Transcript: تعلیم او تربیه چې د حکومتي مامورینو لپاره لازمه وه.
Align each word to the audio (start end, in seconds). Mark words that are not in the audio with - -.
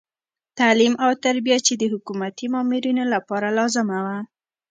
تعلیم 0.59 0.93
او 1.03 1.11
تربیه 1.25 1.57
چې 1.67 1.73
د 1.77 1.83
حکومتي 1.93 2.45
مامورینو 2.53 3.03
لپاره 3.13 3.47
لازمه 3.57 3.99
وه. 4.05 4.17